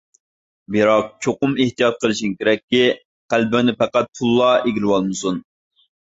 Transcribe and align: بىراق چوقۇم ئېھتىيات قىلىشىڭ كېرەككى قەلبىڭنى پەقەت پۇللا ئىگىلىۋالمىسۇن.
بىراق 0.75 1.09
چوقۇم 1.25 1.51
ئېھتىيات 1.65 1.99
قىلىشىڭ 2.05 2.31
كېرەككى 2.39 2.79
قەلبىڭنى 3.33 3.75
پەقەت 3.83 4.09
پۇللا 4.21 4.49
ئىگىلىۋالمىسۇن. 4.71 5.39